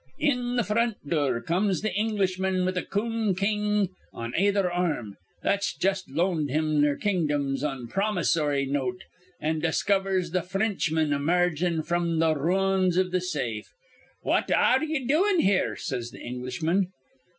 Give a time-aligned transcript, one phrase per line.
[0.17, 4.97] "In th' fr ront dure comes th' Englishman with a coon king on ayether ar
[4.99, 9.03] rm that's jus' loaned him their kingdoms on a prom'ssory note,
[9.39, 13.67] and discovers th' Fr rinchman emargin' frim th' roons iv th' safe.
[14.23, 16.87] 'What ar re ye doin' here?' says th' Englishman.